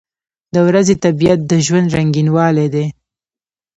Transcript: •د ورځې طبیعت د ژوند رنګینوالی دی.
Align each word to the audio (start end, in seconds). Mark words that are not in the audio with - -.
•د 0.53 0.55
ورځې 0.67 0.95
طبیعت 1.03 1.39
د 1.45 1.53
ژوند 1.65 1.87
رنګینوالی 1.97 2.67
دی. 2.73 2.85